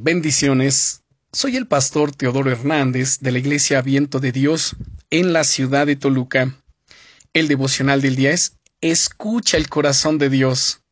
Bendiciones. 0.00 1.02
Soy 1.32 1.56
el 1.56 1.66
pastor 1.66 2.14
Teodoro 2.14 2.52
Hernández 2.52 3.18
de 3.18 3.32
la 3.32 3.40
Iglesia 3.40 3.82
Viento 3.82 4.20
de 4.20 4.30
Dios 4.30 4.76
en 5.10 5.32
la 5.32 5.42
ciudad 5.42 5.88
de 5.88 5.96
Toluca. 5.96 6.54
El 7.32 7.48
devocional 7.48 8.00
del 8.00 8.14
día 8.14 8.30
es 8.30 8.52
Escucha 8.80 9.56
el 9.56 9.68
corazón 9.68 10.18
de 10.18 10.30
Dios. 10.30 10.82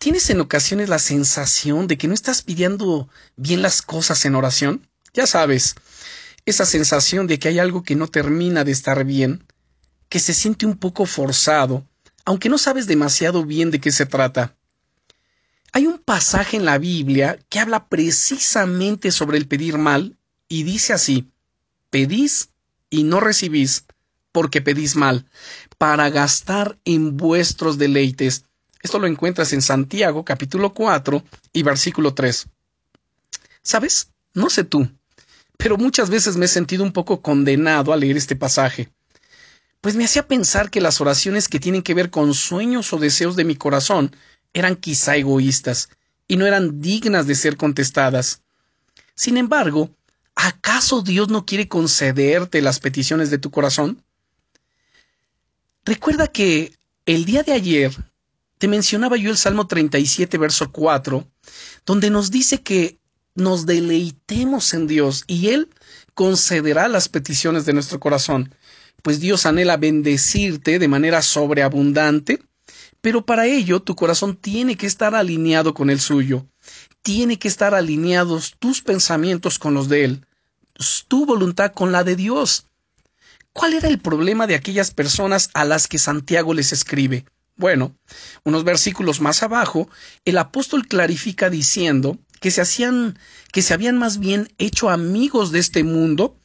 ¿Tienes 0.00 0.28
en 0.28 0.40
ocasiones 0.40 0.88
la 0.88 0.98
sensación 0.98 1.86
de 1.86 1.96
que 1.96 2.08
no 2.08 2.14
estás 2.14 2.42
pidiendo 2.42 3.08
bien 3.36 3.62
las 3.62 3.80
cosas 3.80 4.24
en 4.24 4.34
oración? 4.34 4.88
Ya 5.14 5.28
sabes, 5.28 5.76
esa 6.46 6.66
sensación 6.66 7.28
de 7.28 7.38
que 7.38 7.46
hay 7.46 7.60
algo 7.60 7.84
que 7.84 7.94
no 7.94 8.08
termina 8.08 8.64
de 8.64 8.72
estar 8.72 9.04
bien, 9.04 9.44
que 10.08 10.18
se 10.18 10.34
siente 10.34 10.66
un 10.66 10.78
poco 10.78 11.06
forzado, 11.06 11.86
aunque 12.24 12.48
no 12.48 12.58
sabes 12.58 12.88
demasiado 12.88 13.44
bien 13.44 13.70
de 13.70 13.80
qué 13.80 13.92
se 13.92 14.04
trata. 14.04 14.56
Hay 15.72 15.86
un 15.86 15.98
pasaje 15.98 16.56
en 16.56 16.64
la 16.64 16.78
Biblia 16.78 17.38
que 17.48 17.58
habla 17.58 17.88
precisamente 17.88 19.12
sobre 19.12 19.38
el 19.38 19.46
pedir 19.46 19.78
mal 19.78 20.16
y 20.48 20.62
dice 20.62 20.92
así, 20.92 21.30
pedís 21.90 22.50
y 22.90 23.04
no 23.04 23.20
recibís 23.20 23.84
porque 24.32 24.60
pedís 24.60 24.94
mal, 24.96 25.26
para 25.78 26.10
gastar 26.10 26.78
en 26.84 27.16
vuestros 27.16 27.78
deleites. 27.78 28.44
Esto 28.82 28.98
lo 28.98 29.06
encuentras 29.06 29.52
en 29.52 29.62
Santiago 29.62 30.24
capítulo 30.24 30.72
4 30.72 31.22
y 31.52 31.62
versículo 31.62 32.14
3. 32.14 32.46
¿Sabes? 33.62 34.10
No 34.34 34.48
sé 34.50 34.64
tú, 34.64 34.88
pero 35.56 35.76
muchas 35.76 36.08
veces 36.08 36.36
me 36.36 36.44
he 36.44 36.48
sentido 36.48 36.84
un 36.84 36.92
poco 36.92 37.20
condenado 37.20 37.92
al 37.92 38.00
leer 38.00 38.16
este 38.16 38.36
pasaje, 38.36 38.90
pues 39.80 39.96
me 39.96 40.04
hacía 40.04 40.26
pensar 40.26 40.70
que 40.70 40.80
las 40.80 41.00
oraciones 41.00 41.48
que 41.48 41.60
tienen 41.60 41.82
que 41.82 41.94
ver 41.94 42.10
con 42.10 42.34
sueños 42.34 42.92
o 42.92 42.98
deseos 42.98 43.36
de 43.36 43.44
mi 43.44 43.56
corazón 43.56 44.14
eran 44.52 44.76
quizá 44.76 45.16
egoístas 45.16 45.88
y 46.26 46.36
no 46.36 46.46
eran 46.46 46.80
dignas 46.80 47.26
de 47.26 47.34
ser 47.34 47.56
contestadas. 47.56 48.42
Sin 49.14 49.36
embargo, 49.36 49.90
¿acaso 50.34 51.02
Dios 51.02 51.28
no 51.28 51.46
quiere 51.46 51.68
concederte 51.68 52.62
las 52.62 52.80
peticiones 52.80 53.30
de 53.30 53.38
tu 53.38 53.50
corazón? 53.50 54.02
Recuerda 55.84 56.26
que 56.26 56.72
el 57.06 57.24
día 57.24 57.42
de 57.42 57.52
ayer 57.52 57.92
te 58.58 58.68
mencionaba 58.68 59.16
yo 59.16 59.30
el 59.30 59.36
Salmo 59.36 59.66
37, 59.66 60.36
verso 60.36 60.70
4, 60.70 61.26
donde 61.86 62.10
nos 62.10 62.30
dice 62.30 62.62
que 62.62 62.98
nos 63.34 63.66
deleitemos 63.66 64.74
en 64.74 64.86
Dios 64.86 65.24
y 65.26 65.48
Él 65.48 65.70
concederá 66.14 66.88
las 66.88 67.08
peticiones 67.08 67.64
de 67.64 67.72
nuestro 67.72 68.00
corazón, 68.00 68.54
pues 69.02 69.20
Dios 69.20 69.46
anhela 69.46 69.76
bendecirte 69.76 70.78
de 70.78 70.88
manera 70.88 71.22
sobreabundante 71.22 72.42
pero 73.08 73.24
para 73.24 73.46
ello 73.46 73.80
tu 73.80 73.96
corazón 73.96 74.36
tiene 74.36 74.76
que 74.76 74.86
estar 74.86 75.14
alineado 75.14 75.72
con 75.72 75.88
el 75.88 75.98
suyo. 75.98 76.44
Tiene 77.00 77.38
que 77.38 77.48
estar 77.48 77.74
alineados 77.74 78.56
tus 78.58 78.82
pensamientos 78.82 79.58
con 79.58 79.72
los 79.72 79.88
de 79.88 80.04
Él, 80.04 80.26
tu 81.08 81.24
voluntad 81.24 81.72
con 81.72 81.90
la 81.90 82.04
de 82.04 82.16
Dios. 82.16 82.66
¿Cuál 83.54 83.72
era 83.72 83.88
el 83.88 83.98
problema 83.98 84.46
de 84.46 84.56
aquellas 84.56 84.90
personas 84.90 85.48
a 85.54 85.64
las 85.64 85.88
que 85.88 85.96
Santiago 85.96 86.52
les 86.52 86.70
escribe? 86.74 87.24
Bueno, 87.56 87.96
unos 88.44 88.62
versículos 88.64 89.22
más 89.22 89.42
abajo, 89.42 89.88
el 90.26 90.36
apóstol 90.36 90.86
clarifica 90.86 91.48
diciendo 91.48 92.18
que 92.40 92.50
se 92.50 92.60
hacían, 92.60 93.18
que 93.52 93.62
se 93.62 93.72
habían 93.72 93.96
más 93.96 94.18
bien 94.18 94.52
hecho 94.58 94.90
amigos 94.90 95.50
de 95.50 95.60
este 95.60 95.82
mundo, 95.82 96.36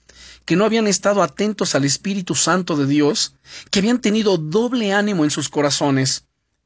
que 0.45 0.55
no 0.55 0.63
habían 0.63 0.87
estado 0.87 1.23
atentos 1.23 1.75
al 1.75 1.83
Espíritu 1.83 2.35
Santo 2.35 2.77
de 2.77 2.85
Dios, 2.85 3.35
que 3.69 3.79
habían 3.79 3.99
tenido 3.99 4.37
doble 4.37 4.93
ánimo 4.93 5.25
en 5.25 5.29
sus 5.29 5.49
corazones, 5.49 6.23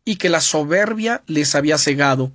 y 0.08 0.16
que 0.16 0.30
la 0.30 0.40
soberbia 0.40 1.22
les 1.28 1.54
había 1.54 1.78
cegado. 1.78 2.32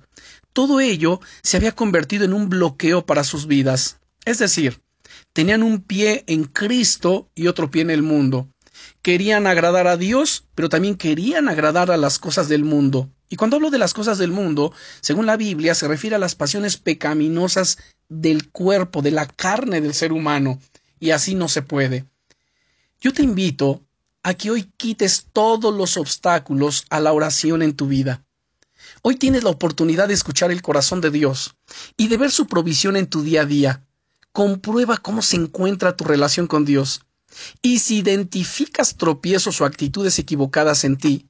Todo 0.53 0.79
ello 0.79 1.19
se 1.41 1.57
había 1.57 1.71
convertido 1.71 2.23
en 2.23 2.31
un 2.31 2.47
bloqueo 2.47 3.07
para 3.07 3.23
sus 3.23 3.47
vidas. 3.47 3.97
Es 4.25 4.37
decir, 4.37 4.79
tenían 5.33 5.63
un 5.63 5.81
pie 5.81 6.23
en 6.27 6.43
Cristo 6.43 7.31
y 7.33 7.47
otro 7.47 7.71
pie 7.71 7.81
en 7.81 7.89
el 7.89 8.03
mundo. 8.03 8.47
Querían 9.01 9.47
agradar 9.47 9.87
a 9.87 9.97
Dios, 9.97 10.45
pero 10.53 10.69
también 10.69 10.97
querían 10.97 11.49
agradar 11.49 11.89
a 11.89 11.97
las 11.97 12.19
cosas 12.19 12.47
del 12.47 12.63
mundo. 12.63 13.09
Y 13.27 13.37
cuando 13.37 13.55
hablo 13.55 13.71
de 13.71 13.79
las 13.79 13.95
cosas 13.95 14.19
del 14.19 14.29
mundo, 14.29 14.71
según 15.01 15.25
la 15.25 15.35
Biblia, 15.35 15.73
se 15.73 15.87
refiere 15.87 16.15
a 16.15 16.19
las 16.19 16.35
pasiones 16.35 16.77
pecaminosas 16.77 17.79
del 18.07 18.51
cuerpo, 18.51 19.01
de 19.01 19.09
la 19.09 19.25
carne 19.25 19.81
del 19.81 19.95
ser 19.95 20.13
humano. 20.13 20.59
Y 20.99 21.09
así 21.09 21.33
no 21.33 21.47
se 21.47 21.63
puede. 21.63 22.05
Yo 23.01 23.13
te 23.13 23.23
invito 23.23 23.81
a 24.23 24.33
que 24.33 24.49
hoy 24.49 24.71
quites 24.77 25.27
todos 25.33 25.75
los 25.75 25.97
obstáculos 25.97 26.85
a 26.89 26.99
la 27.01 27.11
oración 27.11 27.61
en 27.61 27.75
tu 27.75 27.87
vida. 27.87 28.23
Hoy 29.01 29.17
tienes 29.17 29.43
la 29.43 29.49
oportunidad 29.49 30.07
de 30.07 30.13
escuchar 30.13 30.51
el 30.51 30.61
corazón 30.61 31.01
de 31.01 31.11
Dios 31.11 31.55
y 31.97 32.07
de 32.07 32.17
ver 32.17 32.31
su 32.31 32.47
provisión 32.47 32.95
en 32.95 33.07
tu 33.07 33.21
día 33.21 33.41
a 33.41 33.45
día. 33.45 33.85
Comprueba 34.31 34.97
cómo 34.97 35.21
se 35.21 35.35
encuentra 35.35 35.97
tu 35.97 36.05
relación 36.05 36.47
con 36.47 36.63
Dios. 36.63 37.01
Y 37.61 37.79
si 37.79 37.97
identificas 37.97 38.95
tropiezos 38.95 39.59
o 39.59 39.65
actitudes 39.65 40.17
equivocadas 40.19 40.85
en 40.85 40.97
ti, 40.97 41.27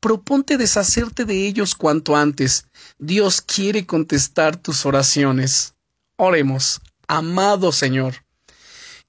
proponte 0.00 0.56
deshacerte 0.56 1.24
de 1.24 1.46
ellos 1.46 1.76
cuanto 1.76 2.16
antes. 2.16 2.66
Dios 2.98 3.40
quiere 3.40 3.86
contestar 3.86 4.56
tus 4.56 4.84
oraciones. 4.84 5.74
Oremos, 6.16 6.80
amado 7.06 7.70
Señor. 7.70 8.24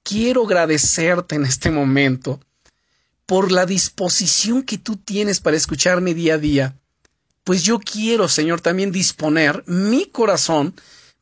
Quiero 0.04 0.44
agradecerte 0.44 1.34
en 1.34 1.44
este 1.44 1.70
momento 1.70 2.40
por 3.26 3.52
la 3.52 3.66
disposición 3.66 4.62
que 4.62 4.78
tú 4.78 4.96
tienes 4.96 5.40
para 5.40 5.56
escucharme 5.56 6.14
día 6.14 6.34
a 6.34 6.38
día. 6.38 6.76
Pues 7.42 7.62
yo 7.62 7.78
quiero, 7.78 8.28
Señor, 8.28 8.60
también 8.60 8.92
disponer 8.92 9.64
mi 9.66 10.06
corazón 10.06 10.74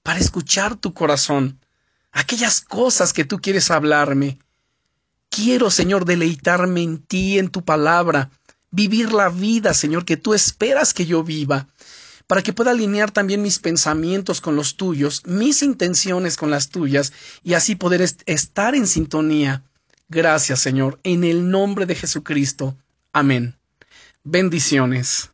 para 0.03 0.19
escuchar 0.19 0.77
tu 0.77 0.95
corazón, 0.95 1.61
aquellas 2.11 2.61
cosas 2.61 3.13
que 3.13 3.25
tú 3.25 3.41
quieres 3.41 3.71
hablarme. 3.71 4.39
Quiero, 5.31 5.71
Señor, 5.71 6.05
deleitarme 6.05 6.83
en 6.83 6.99
ti, 6.99 7.39
en 7.39 7.49
tu 7.49 7.65
palabra, 7.65 8.31
vivir 8.71 9.13
la 9.13 9.29
vida, 9.29 9.75
Señor, 9.75 10.05
que 10.05 10.17
tú 10.17 10.35
esperas 10.35 10.93
que 10.93 11.07
yo 11.07 11.23
viva, 11.23 11.69
para 12.27 12.43
que 12.43 12.53
pueda 12.53 12.73
alinear 12.73 13.11
también 13.11 13.43
mis 13.43 13.59
pensamientos 13.59 14.41
con 14.41 14.57
los 14.57 14.77
tuyos, 14.77 15.23
mis 15.25 15.63
intenciones 15.63 16.37
con 16.37 16.51
las 16.51 16.69
tuyas, 16.69 17.13
y 17.43 17.55
así 17.55 17.77
poder 17.77 18.03
estar 18.27 18.75
en 18.75 18.87
sintonía 18.87 19.63
Gracias, 20.13 20.61
Señor, 20.61 21.01
en 21.05 21.25
el 21.25 21.51
nombre 21.51 21.87
de 21.87 21.95
Jesucristo. 21.95 22.77
Amén. 23.15 23.57
Bendiciones. 24.25 25.31